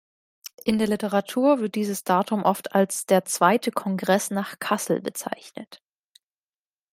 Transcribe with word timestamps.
In 0.65 0.79
der 0.79 0.87
Literatur 0.87 1.59
wird 1.59 1.75
dieses 1.75 2.03
Datum 2.03 2.43
oft 2.43 2.73
als 2.73 3.05
der 3.05 3.23
„zweite 3.25 3.69
Kongress 3.69 4.31
nach 4.31 4.57
Kassel“ 4.57 4.99
bezeichnet. 4.99 5.83